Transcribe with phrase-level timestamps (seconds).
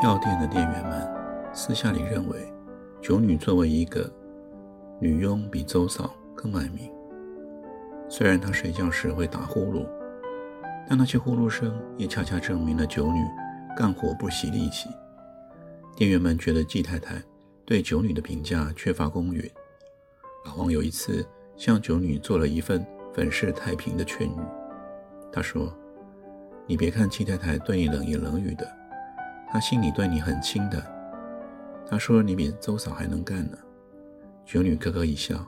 [0.00, 1.10] 药店的店员们
[1.52, 2.52] 私下里认为，
[3.02, 4.08] 九女作为一个
[5.00, 6.88] 女佣，比周嫂更爱民。
[8.08, 9.84] 虽然她睡觉时会打呼噜，
[10.88, 13.18] 但那些呼噜声也恰恰证明了九女
[13.76, 14.88] 干活不惜力气。
[15.96, 17.20] 店员们觉得季太太
[17.66, 19.50] 对九女的评价缺乏公允。
[20.46, 21.26] 老王有一次
[21.56, 24.40] 向九女做了一份粉饰太平的劝语，
[25.32, 25.74] 他说
[26.68, 28.64] ：“你别看季太太对你冷言冷语的。”
[29.50, 30.82] 他心里对你很亲的，
[31.86, 33.56] 他说你比周嫂还能干呢。
[34.44, 35.44] 九女咯咯一笑，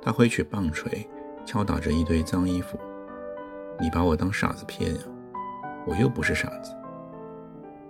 [0.00, 1.06] 他挥起棒槌，
[1.44, 2.78] 敲打着一堆脏衣服。
[3.78, 5.00] 你把我当傻子骗呀？
[5.86, 6.72] 我又不是傻子。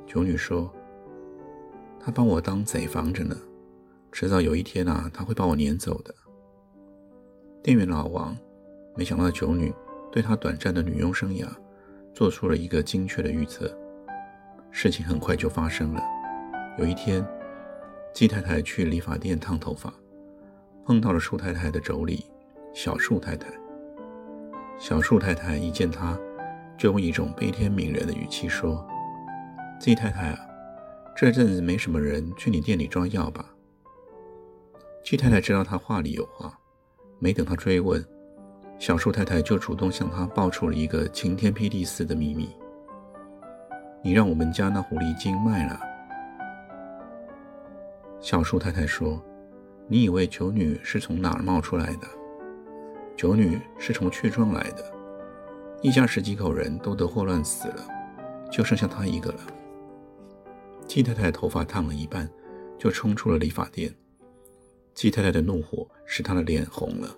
[0.07, 0.73] 九女说
[2.01, 3.37] ：“他把我当贼防着呢，
[4.11, 6.15] 迟早有一天啊，他会把我撵走的。”
[7.63, 8.37] 店员老王
[8.97, 9.73] 没想到九女
[10.11, 11.47] 对他短暂的女佣生涯
[12.13, 13.73] 做出了一个精确的预测。
[14.77, 16.03] 事情很快就发生了。
[16.77, 17.25] 有一天，
[18.13, 19.95] 季太太去理发店烫头发，
[20.85, 22.21] 碰到了树太太的妯娌
[22.75, 23.47] 小树太太。
[24.77, 26.19] 小树太太一见她，
[26.77, 28.85] 就用一种悲天悯人的语气说
[29.79, 30.39] ：“季太太啊，
[31.17, 33.47] 这阵子没什么人去你店里抓药吧？”
[35.05, 36.53] 季太太知道他话里有话，
[37.21, 38.05] 没等他追问，
[38.81, 42.51] 小树太太就主动向他爆出了一个晴天霹雳似的秘密。
[44.05, 45.81] 你让我们家那狐狸精卖了。
[48.21, 49.19] 小树太太说
[49.89, 52.07] ：“你以为九女是从哪儿冒出来的？
[53.17, 54.85] 九女是从雀庄来的，
[55.81, 57.89] 一家十几口人都得霍乱死了，
[58.53, 59.41] 就剩下她一个了。”
[60.87, 62.29] 季太太头发烫了一半，
[62.79, 63.91] 就冲出了理发店。
[64.93, 67.09] 季太太的怒火使她的脸红了，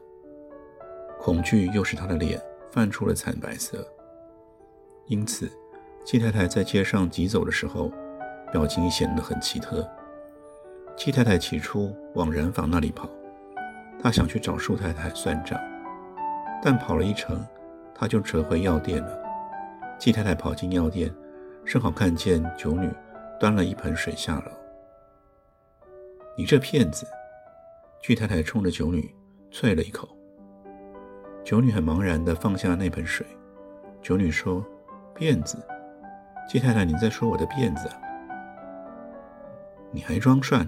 [1.19, 2.41] 恐惧又使她的脸
[2.71, 3.85] 泛出了惨白色，
[5.09, 5.51] 因此。
[6.07, 7.91] 季太太在街上疾走的时候，
[8.53, 9.85] 表情显得很奇特。
[10.97, 13.11] 季太太起初往染坊那里跑，
[14.01, 15.59] 她想去找树太太算账，
[16.63, 17.45] 但跑了一程，
[17.93, 19.19] 她就折回药店了。
[19.99, 21.13] 季太太跑进药店，
[21.65, 22.89] 正好看见九女
[23.41, 24.53] 端了一盆水下楼。
[26.39, 27.05] 你这骗子！
[28.01, 29.13] 季太太冲着九女
[29.51, 30.09] 啐了一口。
[31.43, 33.27] 九女很茫然地放下那盆水。
[34.01, 34.65] 九女说
[35.13, 35.59] ：“骗子。”
[36.49, 37.91] 季太太，你在说我的辫子？
[39.91, 40.67] 你还装蒜？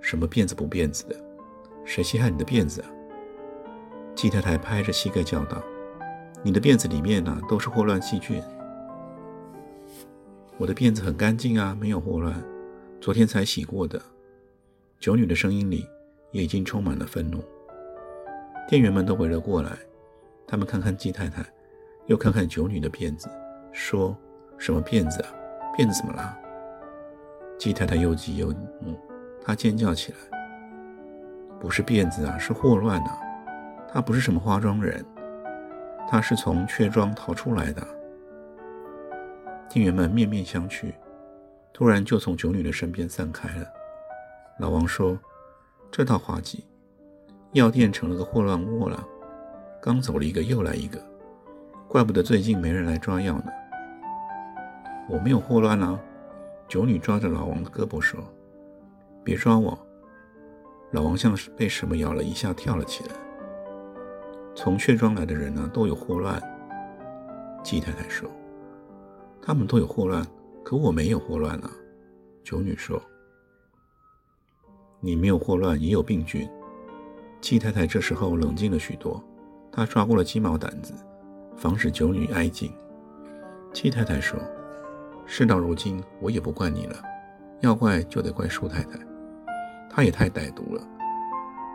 [0.00, 1.16] 什么辫子不辫子的？
[1.84, 2.88] 谁稀罕你的辫子啊？
[4.14, 5.60] 季太太拍着膝盖叫道
[6.42, 8.40] ：“你的辫子里面呢，都是霍乱细菌。
[10.56, 12.40] 我的辫子很干净啊，没有霍乱，
[13.00, 14.00] 昨天才洗过的。”
[15.00, 15.84] 九女的声音里
[16.30, 17.42] 也已经充满了愤怒。
[18.68, 19.72] 店员们都围了过来，
[20.46, 21.44] 他们看看季太太，
[22.06, 23.28] 又看看九女的辫子，
[23.72, 24.16] 说。
[24.60, 25.28] 什么辫子啊？
[25.74, 26.38] 辫子怎么了？
[27.58, 28.94] 季太太又急又怒，
[29.42, 30.18] 她尖叫起来
[31.58, 33.18] ：“不是辫子啊，是霍乱啊！
[33.90, 35.02] 他不是什么花庄人，
[36.06, 37.82] 他是从雀庄逃出来的。”
[39.70, 40.92] 店员们面面相觑，
[41.72, 43.66] 突然就从九女的身边散开了。
[44.58, 45.18] 老王说
[45.90, 46.66] ：“这套滑稽，
[47.52, 49.02] 药店成了个霍乱窝了，
[49.80, 51.02] 刚走了一个又来一个，
[51.88, 53.46] 怪不得最近没人来抓药呢。”
[55.10, 56.00] 我没有霍乱啊！
[56.68, 58.20] 九女抓着老王的胳膊说
[59.24, 59.76] ：“别抓我！”
[60.92, 63.10] 老王像是被什么咬了一下，跳了起来。
[64.54, 66.40] 从雀庄来的人呢，都有霍乱。
[67.64, 68.30] 季太太说
[69.42, 70.24] ：“他们都有霍乱，
[70.64, 71.70] 可我没有霍乱啊！”
[72.44, 73.02] 九女说
[75.00, 76.48] ：“你没有霍乱，也有病菌。”
[77.42, 79.20] 季太太这时候冷静了许多，
[79.72, 80.94] 她抓过了鸡毛掸子，
[81.56, 82.70] 防止九女挨近。
[83.72, 84.38] 季太太说。
[85.32, 86.96] 事到如今，我也不怪你了，
[87.60, 88.98] 要怪就得怪舒太太，
[89.88, 90.82] 她也太歹毒了，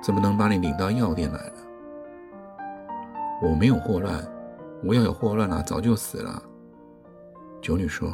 [0.03, 1.53] 怎么能把你领到药店来了？
[3.41, 4.21] 我没有霍乱，
[4.83, 6.43] 我要有霍乱啊，早就死了。
[7.61, 8.11] 九女说：“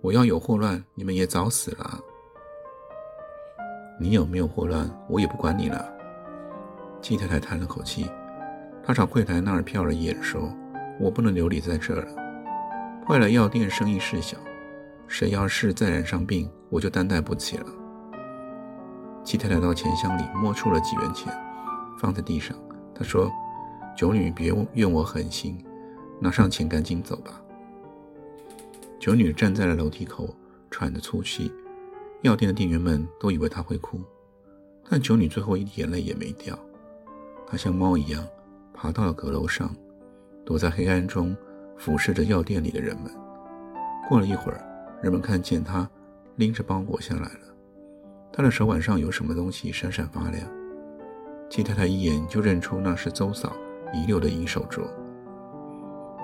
[0.00, 1.98] 我要有霍乱，你们也早死了。”
[3.98, 5.84] 你有没有霍乱，我也不管你了。
[7.02, 8.08] 季太太叹了口气，
[8.84, 10.48] 她朝柜台那儿瞟了一眼，说
[11.00, 12.23] ：“我不能留你在这儿了，
[13.06, 14.38] 坏了药店生意事小，
[15.06, 17.66] 谁要是再染上病，我就担待不起了。”
[19.22, 21.32] 季太太到钱箱里摸出了几元钱，
[21.98, 22.56] 放在地上。
[22.94, 23.30] 她说
[23.94, 25.62] ：“九女，别怨我狠心，
[26.18, 27.40] 拿上钱赶紧走吧。”
[28.98, 30.34] 九女站在了楼梯口，
[30.70, 31.52] 喘着粗气。
[32.22, 34.00] 药店的店员们都以为她会哭，
[34.88, 36.58] 但九女最后一滴眼泪也没掉。
[37.46, 38.26] 她像猫一样
[38.72, 39.74] 爬到了阁楼上，
[40.42, 41.36] 躲在黑暗中
[41.76, 43.10] 俯视着药店里的人们。
[44.08, 44.60] 过了一会儿，
[45.02, 45.88] 人们看见她
[46.36, 47.54] 拎着包裹下来了。
[48.32, 50.46] 她的手腕上有什么东西闪闪发亮。
[51.48, 53.52] 季太太一眼就认出那是邹嫂
[53.92, 54.82] 遗留的银手镯，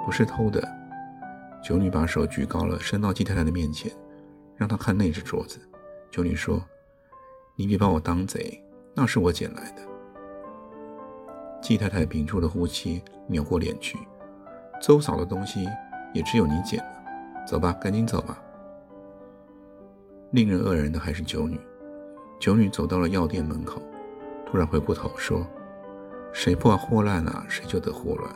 [0.04, 0.60] 不是偷的。
[1.62, 3.92] 九女把手举高了，伸到季太太的面前，
[4.56, 5.60] 让她看那只镯子。
[6.10, 6.60] 九女说
[7.54, 8.60] ：“你别把我当贼，
[8.94, 9.82] 那是我捡来的。”
[11.62, 13.98] 季太太屏住了呼吸，扭过脸去。
[14.80, 15.68] 周嫂的东西
[16.14, 18.42] 也只有你捡了，走吧，赶紧走吧。
[20.30, 21.60] 令人愕然的还是九女。
[22.38, 23.82] 九女走到了药店门口，
[24.46, 25.46] 突然回过头说
[26.32, 28.34] ：“谁破祸乱了，谁就得祸乱。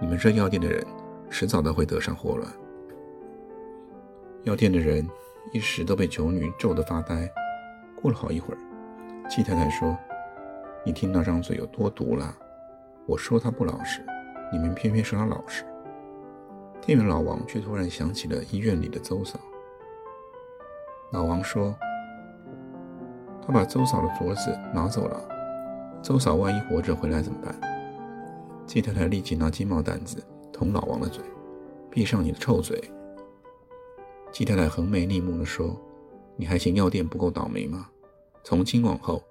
[0.00, 0.82] 你们这药店的人，
[1.28, 2.50] 迟早都会得上祸乱。”
[4.44, 5.06] 药店的人
[5.52, 7.28] 一时都被九女皱得发呆。
[8.00, 8.58] 过了好一会儿，
[9.28, 9.94] 季太太说。
[10.82, 12.34] 你听那张嘴有多毒了？
[13.04, 14.00] 我说他不老实，
[14.52, 15.64] 你们偏偏说他老实。
[16.80, 19.38] 店员老王却突然想起了医院里的邹嫂。
[21.10, 21.74] 老王说
[23.46, 25.28] ：“他把邹嫂的镯子拿走了，
[26.02, 27.54] 邹嫂万一活着回来怎么办？”
[28.66, 30.22] 季太太立即拿鸡毛掸子
[30.52, 31.22] 捅老王的嘴
[31.90, 32.82] ：“闭上你的臭嘴！”
[34.32, 35.76] 季太太横眉立目地说
[36.36, 37.88] ：“你还嫌药店不够倒霉吗？
[38.44, 39.22] 从今往后。”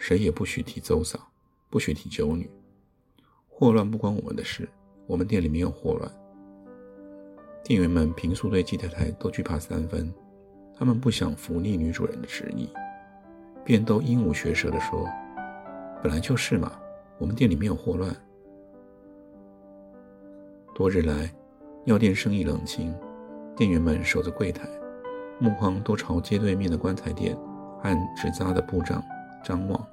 [0.00, 1.18] 谁也不许提邹嫂，
[1.68, 2.48] 不许提九女。
[3.60, 4.68] 霍乱不关我们的事，
[5.08, 6.08] 我们店里没有霍乱。
[7.64, 10.14] 店员们平素对季太太都惧怕三分，
[10.76, 12.70] 他们不想服逆女主人的旨意，
[13.64, 15.04] 便都鹦鹉学舌地说
[16.00, 16.70] ：“本来就是嘛，
[17.18, 18.14] 我们店里没有霍乱。”
[20.72, 21.28] 多日来，
[21.84, 22.94] 药店生意冷清，
[23.56, 24.68] 店员们守着柜台，
[25.40, 27.36] 目光都朝街对面的棺材店
[27.80, 29.02] 和纸扎的布帐。
[29.42, 29.84] 张望，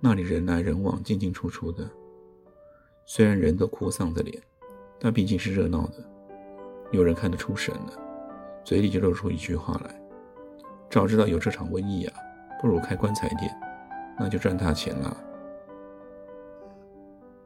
[0.00, 1.88] 那里人来人往，进进出出的。
[3.08, 4.42] 虽然人都哭丧着脸，
[4.98, 5.94] 但毕竟是热闹的。
[6.90, 7.92] 有人看得出神了，
[8.64, 9.94] 嘴里就露出一句话来
[10.90, 12.14] ：“早知道有这场瘟疫啊，
[12.60, 13.50] 不如开棺材店，
[14.18, 15.16] 那就赚大钱了。”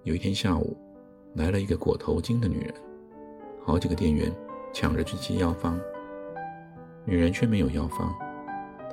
[0.02, 0.76] 有一天下午，
[1.34, 2.74] 来了一个裹头巾的女人，
[3.62, 4.34] 好几个店员
[4.72, 5.78] 抢着去接药方，
[7.04, 8.12] 女人却没有药方。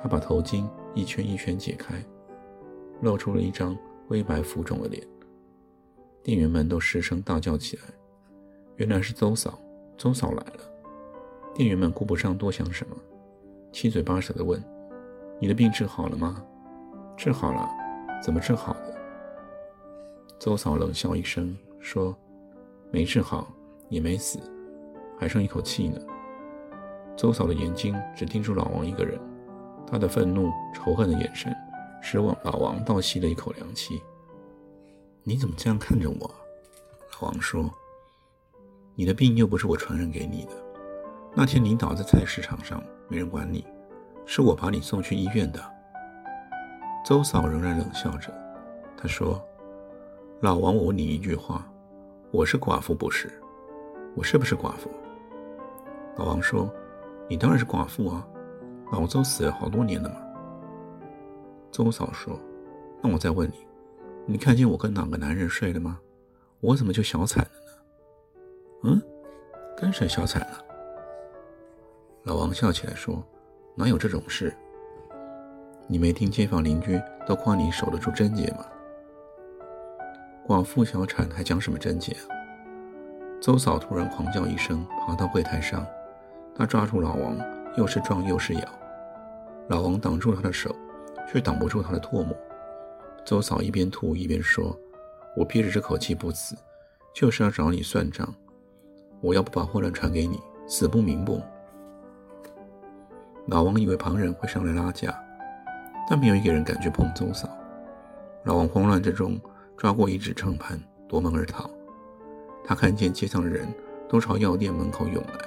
[0.00, 0.64] 她把头巾。
[0.94, 1.94] 一圈一圈解开，
[3.02, 3.76] 露出了一张
[4.08, 5.06] 灰白浮肿的脸。
[6.22, 7.82] 店员们都失声大叫起来
[8.76, 9.58] ：“原来是邹嫂，
[9.96, 10.60] 邹嫂来了！”
[11.54, 12.96] 店员们顾不上多想什么，
[13.72, 14.62] 七嘴八舌地问
[15.40, 16.44] ：“你的病治好了吗
[17.16, 17.68] ？”“治好了。
[18.22, 18.98] ”“怎么治好的？”
[20.38, 22.16] 邹嫂冷笑一声说
[22.90, 23.52] ：“没治好，
[23.88, 24.38] 也没死，
[25.18, 26.00] 还剩一口气呢。”
[27.16, 29.18] 邹嫂的眼睛只盯住老王一个人。
[29.90, 31.50] 他的愤怒、仇恨的眼神，
[32.02, 34.00] 使老王倒吸了一口凉气。
[35.28, 36.30] 你怎么这样看着我？
[37.20, 37.70] 老王说
[38.96, 40.52] ：“你的病又不是我传染给你的。
[41.34, 43.62] 那天你倒在菜市场上，没人管你，
[44.24, 45.62] 是我把你送去医院的。”
[47.04, 48.32] 周嫂仍然冷笑着，
[48.96, 49.38] 她说
[50.40, 51.70] ：“老王，我问你一句话，
[52.30, 53.30] 我是寡妇不是？
[54.16, 54.90] 我是不是寡妇？”
[56.16, 56.72] 老王说
[57.28, 58.26] ：“你当然是寡妇啊。”
[58.90, 60.16] 老周死了好多年了嘛。
[61.70, 62.34] 周嫂说
[63.04, 63.67] ：“那我再问你，
[64.30, 65.98] 你看见我跟哪个男人睡了吗？
[66.60, 67.72] 我怎么就小惨了呢
[68.84, 69.02] ？”“嗯，
[69.74, 70.62] 跟谁小惨了？”
[72.24, 73.24] 老王笑起来说
[73.74, 74.54] ：“哪有这种事？
[75.86, 78.66] 你没听街坊邻居都夸你守得住贞洁吗？
[80.46, 82.28] 寡妇小产还讲什么贞洁啊？”
[83.40, 85.86] 周嫂突然狂叫一声，爬到柜台上，
[86.54, 87.38] 她抓住老王，
[87.78, 88.68] 又是撞又是咬。
[89.68, 90.76] 老王挡住她的手，
[91.26, 92.36] 却挡不住她的唾沫。
[93.28, 94.74] 邹嫂一边吐一边说
[95.36, 96.56] ：“我憋着这口气不死，
[97.14, 98.26] 就是要找你算账。
[99.20, 101.42] 我要不把霍乱传给你，死不瞑目。”
[103.46, 105.14] 老王以为旁人会上来拉架，
[106.08, 107.46] 但没有一个人敢去碰周嫂。
[108.44, 109.38] 老王慌乱之中
[109.76, 111.68] 抓过一只秤盘，夺门而逃。
[112.64, 113.68] 他看见街上的人
[114.08, 115.44] 都朝药店门口涌来，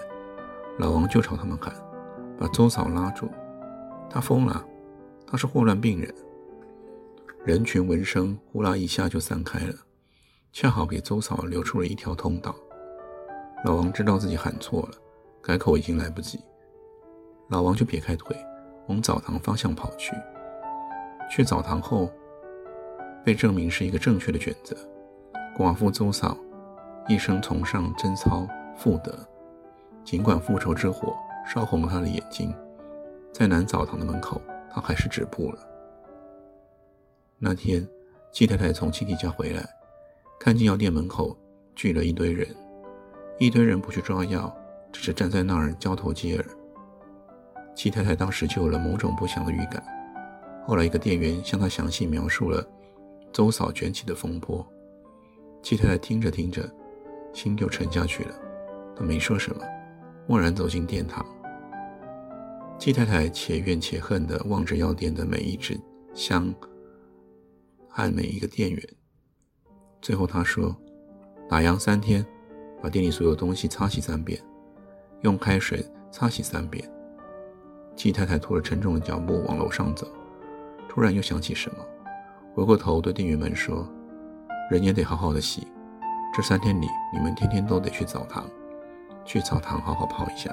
[0.77, 1.73] 老王就朝他们喊
[2.38, 3.27] ：“把周嫂拉住！”
[4.07, 4.63] 他疯了，
[5.25, 6.13] 他是霍乱病人。
[7.43, 9.74] 人群闻声呼啦一下就散开了，
[10.53, 12.53] 恰好给周嫂留出了一条通道。
[13.65, 14.91] 老王知道自己喊错了，
[15.41, 16.39] 改口已经来不及。
[17.50, 18.38] 老王就撇开腿，
[18.88, 20.15] 往澡堂方向跑去。
[21.31, 22.12] 去澡堂后，
[23.25, 24.77] 被证明是一个正确的选择。
[25.57, 26.38] 寡妇周嫂
[27.07, 29.17] 一生崇尚贞操妇德，
[30.03, 31.12] 尽管复仇之火
[31.51, 32.53] 烧红了她的眼睛，
[33.33, 35.70] 在南澡堂的门口，她还是止步了。
[37.43, 37.83] 那天，
[38.31, 39.67] 季太太从亲戚家回来，
[40.39, 41.36] 看见药店门口
[41.74, 42.48] 聚了一堆人，
[43.39, 44.55] 一堆人不去抓药，
[44.91, 46.45] 只是站在那儿交头接耳。
[47.74, 49.83] 季太太当时就有了某种不祥的预感。
[50.67, 52.63] 后来，一个店员向她详细描述了
[53.33, 54.63] 周嫂卷起的风波。
[55.63, 56.69] 季太太听着听着，
[57.33, 58.36] 心就沉下去了。
[58.95, 59.63] 她没说什么，
[60.27, 61.25] 默然走进殿堂。
[62.77, 65.75] 季太太且怨且恨地望着药店的每一支
[66.13, 66.53] 香
[67.91, 68.83] 和每一个店员。
[70.01, 70.75] 最后，他说
[71.48, 72.25] ：“打烊三天，
[72.81, 74.41] 把店里所有东西擦洗三遍，
[75.21, 76.89] 用开水擦洗三遍。”
[77.95, 80.07] 季太太拖着沉重的脚步往楼上走，
[80.89, 81.86] 突然又想起什么，
[82.55, 83.88] 回过头对店员们说
[84.71, 85.67] ：“人也得好好的洗，
[86.33, 88.50] 这三天里你们天天都得去澡堂，
[89.25, 90.50] 去澡堂好好泡一下。”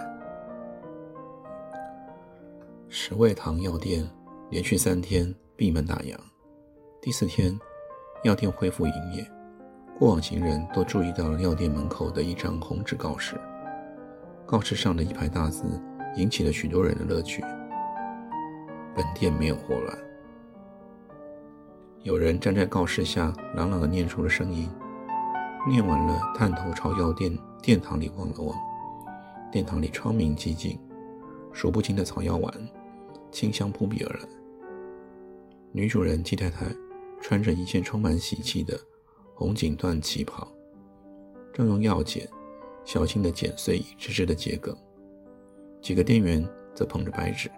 [2.91, 4.07] 十味堂药店
[4.51, 6.15] 连续三天闭门打烊，
[7.09, 7.59] 第四天，
[8.23, 9.27] 药店恢复营业。
[9.99, 13.41] 过往行人都注意到了药店门口的一张红纸告示，
[14.45, 15.65] 告示上的一排大字。
[16.17, 17.43] 引起了许多人的乐趣。
[18.95, 19.99] 本店没有霍乱。
[22.03, 24.69] 有人站在告示下，朗朗地念出了声音。
[25.67, 28.55] 念完了，探头朝药店殿堂里望了望。
[29.51, 30.79] 殿堂里窗明几净，
[31.55, 32.53] 数不清的草药丸，
[33.33, 34.29] 清香扑鼻而来。
[35.73, 36.67] 女主人季太太
[37.21, 38.79] 穿着一件充满喜气的
[39.35, 40.47] 红锦缎旗袍，
[41.53, 42.29] 正用药剪
[42.85, 44.77] 小心地剪碎一只只的桔梗。
[45.81, 47.51] 几个店员则捧着白纸，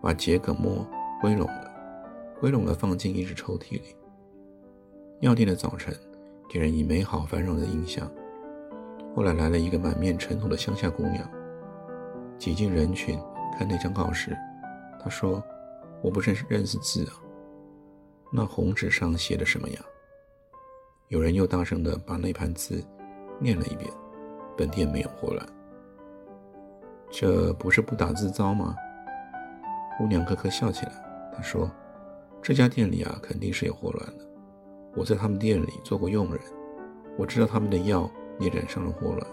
[0.00, 0.86] 把桔梗末
[1.20, 1.70] 归拢了，
[2.40, 3.94] 归拢了放进一只抽屉里。
[5.20, 5.94] 药店的早晨
[6.48, 8.10] 给人以美好繁荣的印象。
[9.14, 11.28] 后来来了一个满面尘土的乡下姑娘，
[12.38, 13.18] 挤进人群
[13.58, 14.36] 看那张告示。
[15.02, 15.42] 她说
[16.00, 17.12] ：“我不认识认识字啊，
[18.30, 19.80] 那红纸上写的什么呀？”
[21.08, 22.84] 有人又大声地把那盘字
[23.38, 23.90] 念了一遍
[24.56, 25.46] ：“本店没有霍乱。”
[27.10, 28.76] 这不是不打自招吗？
[29.98, 30.92] 姑娘咯咯笑起来。
[31.34, 31.68] 她说
[32.40, 34.24] ：“这家店里啊，肯定是有霍乱的。
[34.94, 36.40] 我在他们店里做过佣人，
[37.18, 38.08] 我知道他们的药
[38.38, 39.26] 也染上了霍乱。”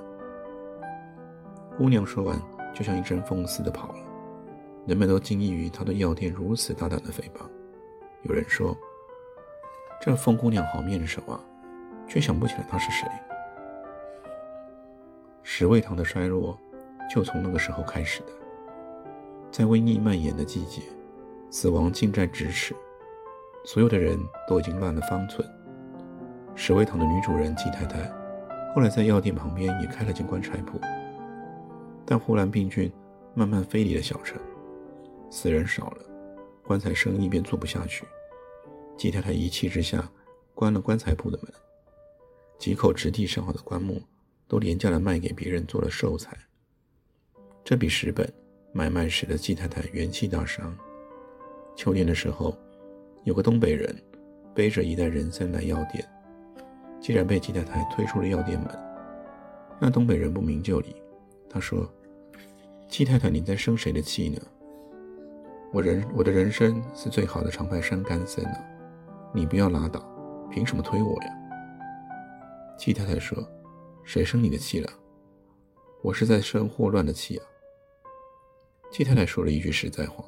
[1.78, 2.42] 姑娘说完，
[2.74, 4.00] 就像一阵风似的跑了。
[4.88, 7.48] 人们都惊异于她对药店如此大胆的诽谤。
[8.24, 8.76] 有人说
[10.02, 11.40] ：“这疯姑娘好面熟啊，
[12.08, 13.08] 却想不起来她是谁。”
[15.44, 16.58] 十味堂的衰落。
[17.10, 18.34] 就从那个时候开始的，
[19.50, 20.82] 在瘟疫蔓延的季节，
[21.50, 22.76] 死亡近在咫尺，
[23.64, 25.50] 所有的人都已经乱了方寸。
[26.54, 28.12] 十味堂的女主人季太太，
[28.76, 30.78] 后来在药店旁边也开了间棺材铺。
[32.06, 32.92] 但忽然病菌
[33.34, 34.38] 慢慢飞离了小城，
[35.30, 36.04] 死人少了，
[36.66, 38.06] 棺材生意便做不下去。
[38.98, 40.12] 季太太一气之下，
[40.56, 41.54] 关了棺材铺的门，
[42.58, 44.02] 几口质地上好的棺木
[44.48, 46.36] 都廉价的卖给别人做了寿材。
[47.64, 48.28] 这笔十本
[48.74, 50.76] 买卖使得季太太元气大伤。
[51.76, 52.58] 秋天的时候，
[53.24, 53.96] 有个东北人
[54.56, 56.04] 背着一袋人参来药店，
[57.00, 58.68] 竟然被季太太推出了药店门。
[59.80, 60.96] 那东北人不明就里，
[61.48, 61.88] 他说
[62.90, 64.42] ：“季太太，你在生谁的气呢？
[65.72, 68.58] 我人我的人参是最好的长白山干参啊，
[69.38, 70.04] 你不要拉倒，
[70.50, 71.32] 凭什么推我呀？”
[72.76, 73.38] 季太太说
[74.04, 74.90] ：“谁生你的气了？
[76.02, 77.46] 我是在生霍乱的气啊。”
[78.90, 80.26] 季太太说了一句实在话：“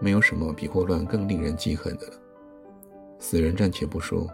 [0.00, 2.14] 没有什么比霍乱更令人记恨的了。
[3.18, 4.26] 死人暂且不说，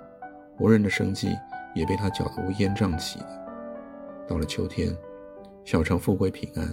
[0.56, 1.36] 活人的生计
[1.74, 3.26] 也被他搅得乌烟瘴气的。
[4.28, 4.96] 到了秋天，
[5.64, 6.72] 小城富贵平安，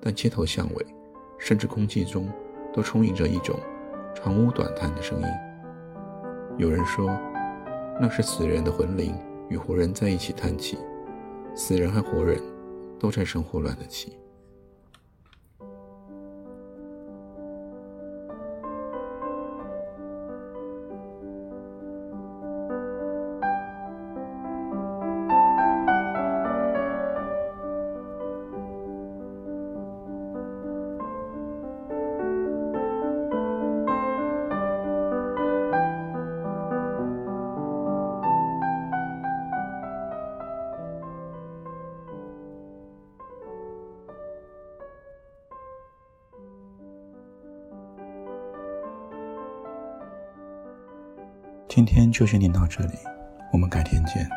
[0.00, 0.86] 但街头巷尾，
[1.38, 2.30] 甚至空气中，
[2.72, 3.60] 都充盈着一种
[4.14, 5.26] 长呜短叹的声音。
[6.58, 7.08] 有人说，
[8.00, 9.14] 那是死人的魂灵
[9.50, 10.78] 与活人在一起叹气，
[11.54, 12.40] 死人和活人
[12.98, 14.16] 都在生霍乱的气。”
[51.68, 52.94] 今天就先听到这里，
[53.52, 54.28] 我们改天见。